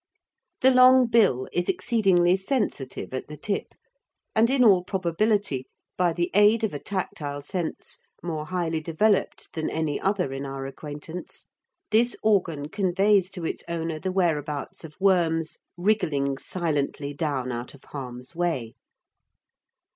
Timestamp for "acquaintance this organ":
10.65-12.69